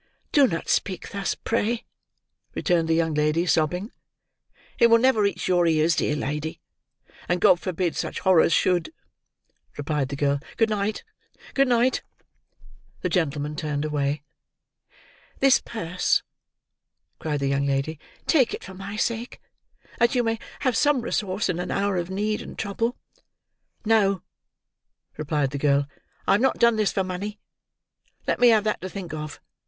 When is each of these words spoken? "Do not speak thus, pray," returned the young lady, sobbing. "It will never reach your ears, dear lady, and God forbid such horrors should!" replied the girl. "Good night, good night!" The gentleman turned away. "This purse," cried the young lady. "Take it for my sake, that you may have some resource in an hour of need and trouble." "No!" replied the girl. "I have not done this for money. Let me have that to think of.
"Do 0.31 0.47
not 0.47 0.67
speak 0.67 1.11
thus, 1.11 1.35
pray," 1.35 1.85
returned 2.55 2.87
the 2.87 2.95
young 2.95 3.13
lady, 3.13 3.45
sobbing. 3.45 3.91
"It 4.79 4.87
will 4.87 4.97
never 4.97 5.21
reach 5.21 5.47
your 5.47 5.67
ears, 5.67 5.95
dear 5.95 6.15
lady, 6.15 6.59
and 7.29 7.39
God 7.39 7.59
forbid 7.59 7.95
such 7.95 8.21
horrors 8.21 8.51
should!" 8.51 8.91
replied 9.77 10.09
the 10.09 10.15
girl. 10.15 10.39
"Good 10.57 10.71
night, 10.71 11.03
good 11.53 11.67
night!" 11.67 12.01
The 13.01 13.09
gentleman 13.09 13.55
turned 13.55 13.85
away. 13.85 14.23
"This 15.37 15.61
purse," 15.63 16.23
cried 17.19 17.39
the 17.41 17.47
young 17.49 17.67
lady. 17.67 17.99
"Take 18.25 18.55
it 18.55 18.63
for 18.63 18.73
my 18.73 18.95
sake, 18.95 19.39
that 19.99 20.15
you 20.15 20.23
may 20.23 20.39
have 20.61 20.75
some 20.75 21.01
resource 21.01 21.47
in 21.47 21.59
an 21.59 21.69
hour 21.69 21.97
of 21.97 22.09
need 22.09 22.41
and 22.41 22.57
trouble." 22.57 22.97
"No!" 23.85 24.23
replied 25.17 25.51
the 25.51 25.59
girl. 25.59 25.85
"I 26.25 26.31
have 26.31 26.41
not 26.41 26.57
done 26.57 26.77
this 26.77 26.91
for 26.91 27.03
money. 27.03 27.39
Let 28.25 28.39
me 28.39 28.47
have 28.47 28.63
that 28.63 28.81
to 28.81 28.89
think 28.89 29.13
of. 29.13 29.39